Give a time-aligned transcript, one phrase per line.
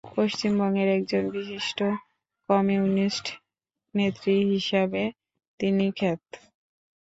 [0.11, 1.79] পশ্চিমবঙ্গের একজন বিশিষ্ট
[2.49, 3.25] কমিউনিস্ট
[3.95, 5.03] নেত্রী হিসাবে
[5.59, 6.21] তিনি খ্যাত।